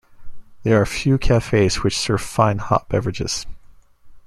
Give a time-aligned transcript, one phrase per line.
[0.63, 3.45] There are a few cafes which serve fine hot beverages.